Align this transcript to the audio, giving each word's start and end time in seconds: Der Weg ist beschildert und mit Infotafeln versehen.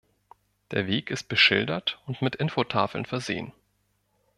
Der 0.71 0.87
Weg 0.87 1.11
ist 1.11 1.29
beschildert 1.29 2.01
und 2.07 2.23
mit 2.23 2.35
Infotafeln 2.35 3.05
versehen. 3.05 3.53